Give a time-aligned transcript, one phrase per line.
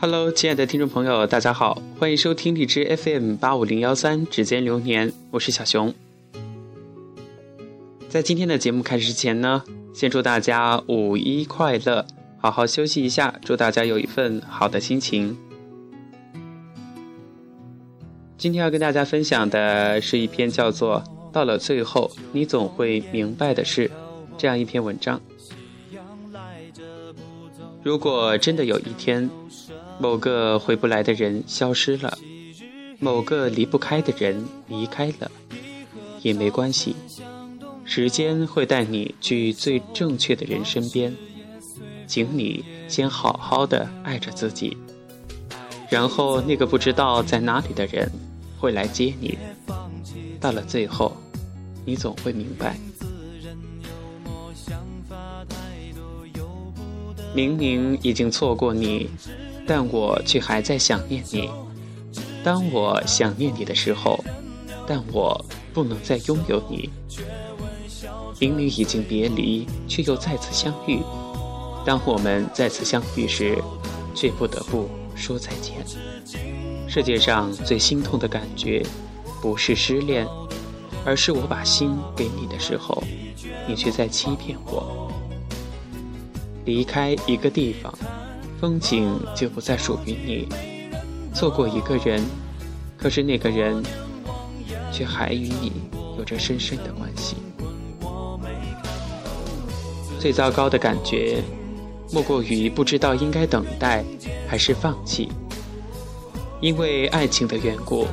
[0.00, 5.92] Hello，亲爱的听众朋友，大家好，欢迎收听荔枝 FM 八五零幺三指尖流年，我是小熊。
[8.08, 12.06] 在今天的节目开始之前呢，先祝大家五一快乐，
[12.38, 15.36] 好好休息一下，祝大家有一份好的心情。
[18.36, 21.02] 今天要跟大家分享的是一篇叫做
[21.32, 23.88] 《到了最后，你总会明白的事》
[24.38, 25.20] 这样一篇文章。
[27.82, 29.28] 如果真的有一天，
[30.00, 32.16] 某个回不来的人消失了，
[33.00, 35.30] 某个离不开的人离开了，
[36.22, 36.94] 也没关系。
[37.84, 41.14] 时间会带你去最正确的人身边，
[42.06, 44.76] 请你先好好的爱着自己，
[45.90, 48.10] 然后那个不知道在哪里的人
[48.58, 49.36] 会来接你。
[50.38, 51.16] 到了最后，
[51.84, 52.78] 你总会明白，
[57.34, 59.08] 明明已经错过你。
[59.68, 61.50] 但我却还在想念你。
[62.42, 64.24] 当我想念你的时候，
[64.86, 66.88] 但我不能再拥有你。
[68.40, 71.02] 明明已经别离，却又再次相遇。
[71.84, 73.62] 当我们再次相遇时，
[74.14, 75.74] 却不得不说再见。
[76.88, 78.82] 世界上最心痛的感觉，
[79.42, 80.26] 不是失恋，
[81.04, 83.02] 而是我把心给你的时候，
[83.66, 85.12] 你却在欺骗我。
[86.64, 87.92] 离开一个地方。
[88.60, 90.48] 风景就不再属于你，
[91.32, 92.20] 错过一个人，
[92.96, 93.80] 可是那个人
[94.92, 95.72] 却还与你
[96.18, 97.36] 有着深深的关系。
[100.18, 101.40] 最糟糕的感觉，
[102.12, 104.04] 莫过于不知道应该等待
[104.48, 105.28] 还是放弃。
[106.60, 108.08] 因为爱情的缘故，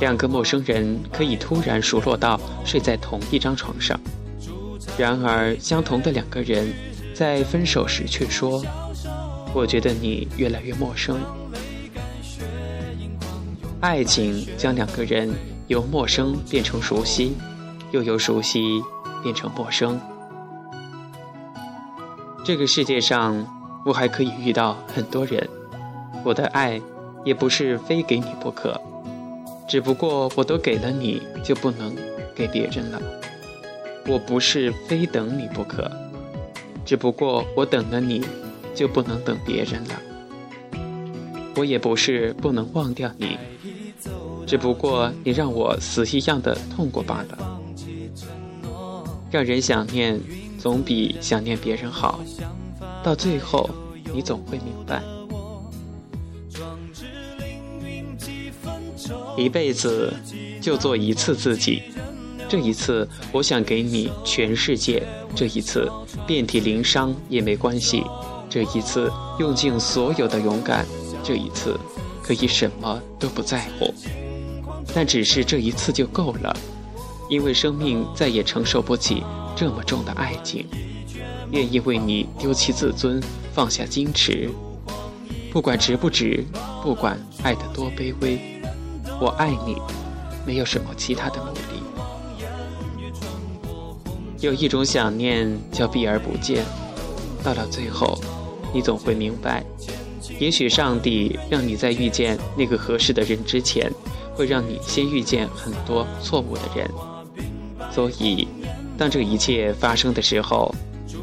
[0.00, 3.96] 两个陌生人可以突然熟络到睡在同一张床上，
[4.98, 6.72] 然而相同的两个人
[7.14, 8.60] 在分手时却说。
[9.54, 11.20] 我觉得你越来越陌生。
[13.80, 15.30] 爱情将两个人
[15.66, 17.34] 由陌生变成熟悉，
[17.90, 18.80] 又由熟悉
[19.22, 20.00] 变成陌生。
[22.44, 23.46] 这个世界上，
[23.84, 25.48] 我还可以遇到很多人，
[26.24, 26.80] 我的爱
[27.24, 28.80] 也不是非给你不可，
[29.68, 31.94] 只不过我都给了你，就不能
[32.34, 33.00] 给别人了。
[34.06, 35.90] 我不是非等你不可，
[36.84, 38.24] 只不过我等了你。
[38.74, 40.00] 就不能等别人了。
[41.56, 43.36] 我也不是不能忘掉你，
[44.46, 47.60] 只不过你让我死一样的痛过罢了。
[49.30, 50.20] 让人想念
[50.58, 52.20] 总比想念别人好，
[53.02, 53.68] 到最后
[54.14, 55.02] 你总会明白。
[59.36, 60.12] 一辈子
[60.60, 61.82] 就做一次自己，
[62.48, 65.02] 这一次我想给你全世界，
[65.34, 65.90] 这一次
[66.26, 68.02] 遍体鳞伤也没关系。
[68.52, 70.84] 这一次用尽所有的勇敢，
[71.24, 71.80] 这一次
[72.22, 73.94] 可以什么都不在乎，
[74.94, 76.54] 但只是这一次就够了，
[77.30, 79.24] 因为生命再也承受不起
[79.56, 80.66] 这么重的爱情，
[81.50, 83.18] 愿意为你丢弃自尊，
[83.54, 84.50] 放下矜持，
[85.50, 86.44] 不管值不值，
[86.82, 88.38] 不管爱得多卑微，
[89.18, 89.78] 我爱你，
[90.44, 91.62] 没有什么其他的目的。
[94.40, 96.62] 有一种想念叫避而不见，
[97.42, 98.20] 到了最后。
[98.72, 99.62] 你总会明白，
[100.38, 103.90] 也许上帝让你在遇见那个合适的人之前，
[104.34, 106.88] 会让你先遇见很多错误的人。
[107.90, 108.48] 所以，
[108.96, 110.74] 当这一切发生的时候，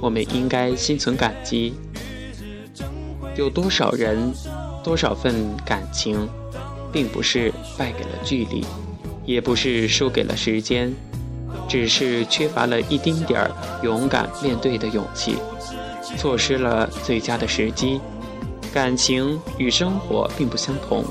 [0.00, 1.74] 我们应该心存感激。
[3.36, 4.32] 有多少人，
[4.82, 6.28] 多少份感情，
[6.90, 8.64] 并不是败给了距离，
[9.24, 10.92] 也不是输给了时间，
[11.68, 13.50] 只是缺乏了一丁点儿
[13.82, 15.36] 勇敢面对的勇气。
[16.16, 18.00] 错失了最佳的时机，
[18.72, 21.04] 感情与生活并不相同。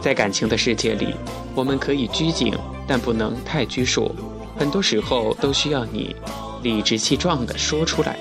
[0.00, 1.14] 在感情的世界里，
[1.54, 2.54] 我们可以拘谨，
[2.86, 4.14] 但不能太拘束。
[4.58, 6.14] 很多时候都需要你
[6.62, 8.18] 理直气壮地说出来，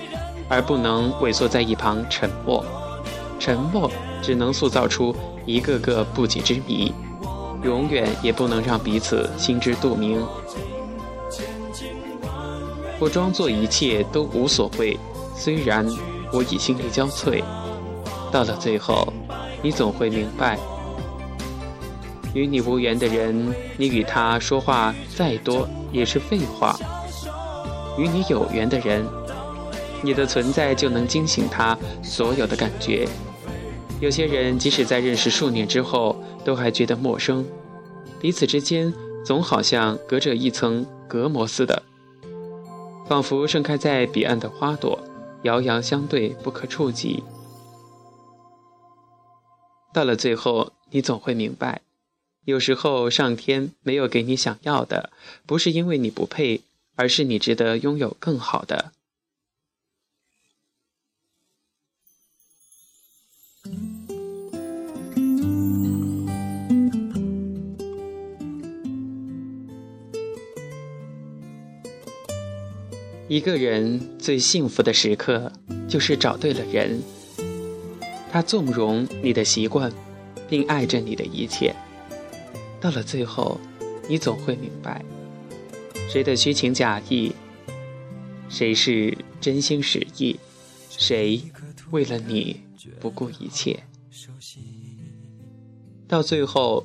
[0.48, 2.64] 而不能萎缩在一旁沉默。
[3.40, 3.90] 沉默
[4.22, 5.16] 只能塑造出
[5.46, 6.94] 一个个不解之谜，
[7.64, 10.22] 永远也不能让彼此心知肚明。
[13.00, 14.98] 我装作一切都无所谓。
[15.40, 15.88] 虽然
[16.34, 17.42] 我已心力交瘁，
[18.30, 19.14] 到了最后，
[19.62, 20.60] 你总会明白，
[22.34, 26.76] 与你无缘的人，你与他说话再多也是废话；
[27.98, 29.06] 与你有缘的人，
[30.02, 33.08] 你的存在就能惊醒他所有的感觉。
[34.02, 37.46] 有些人即使在认识数年之后，都还觉得陌生，
[38.20, 38.94] 彼此之间
[39.26, 41.82] 总好像隔着一层隔膜似的，
[43.08, 45.00] 仿佛盛开在彼岸的花朵。
[45.44, 47.24] 遥遥相对，不可触及。
[49.94, 51.82] 到了最后，你总会明白，
[52.46, 55.12] 有时候上天没有给你想要的，
[55.46, 56.62] 不是因为你不配，
[56.96, 58.92] 而是你值得拥有更好的。
[73.30, 75.52] 一个人最幸福的时刻，
[75.88, 77.00] 就是找对了人。
[78.32, 79.92] 他纵容你的习惯，
[80.50, 81.76] 并爱着你的一切。
[82.82, 83.62] 到了最后，
[84.08, 85.06] 你总会明白，
[86.10, 87.32] 谁的虚情假意，
[88.50, 90.40] 谁是真心实意，
[90.90, 91.40] 谁
[91.92, 92.60] 为了你
[93.00, 93.80] 不顾一切。
[96.08, 96.84] 到最后，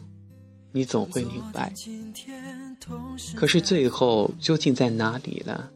[0.72, 1.72] 你总会明白。
[3.34, 5.70] 可是最后究竟在哪里呢？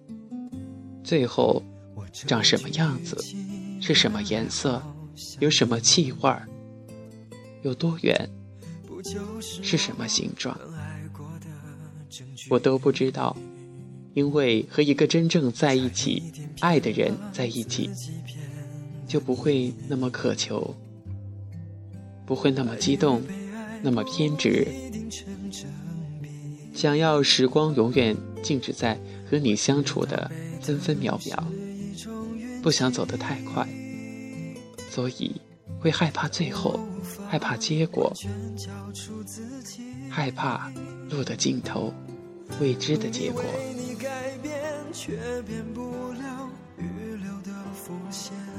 [1.09, 1.63] 最后
[2.13, 3.17] 长什么样子？
[3.81, 4.83] 是什么颜色？
[5.41, 6.31] 有什么气味？
[7.63, 8.29] 有多远？
[9.41, 10.55] 是什么形状？
[12.51, 13.35] 我都不知道，
[14.13, 16.23] 因为和一个真正在一起、
[16.61, 17.89] 爱的人在一起，
[19.07, 20.77] 就不会那么渴求，
[22.27, 23.23] 不会那么激动，
[23.81, 24.69] 那么偏执，
[26.75, 28.99] 想要时光永远静止在
[29.31, 30.31] 和你相处的。
[30.61, 31.43] 分分秒秒，
[32.63, 33.67] 不想走得太快，
[34.91, 35.41] 所以
[35.81, 36.79] 会害怕最后，
[37.29, 38.13] 害怕结果，
[40.11, 40.71] 害怕
[41.09, 41.95] 路的尽头，
[42.61, 43.43] 未知的结果。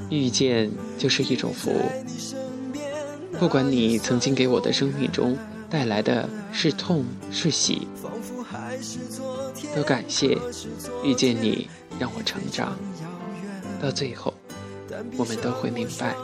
[0.08, 1.70] 遇见就是一种福，
[3.38, 5.36] 不管你曾经给我的生命中
[5.68, 7.86] 带来的是痛是喜，
[9.74, 10.38] 都感谢
[11.04, 11.68] 遇见你。
[11.98, 12.78] 让我成长，
[13.78, 14.32] 到最后，
[15.18, 16.14] 我们都会明白。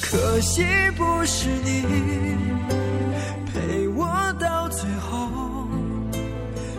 [0.00, 0.64] 可惜
[0.96, 1.82] 不是你
[3.52, 4.08] 陪我
[4.40, 5.68] 到最后，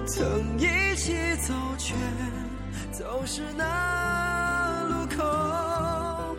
[0.07, 1.93] 曾一起走，却
[2.91, 6.35] 走失那路口。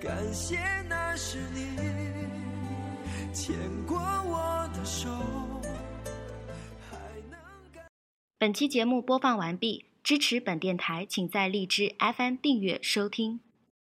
[0.00, 1.66] 感谢那是你
[3.34, 5.08] 牵过我的手。
[8.38, 13.40] 本期节目播放完毕，支持本电台，请在荔枝 FM 订阅收听。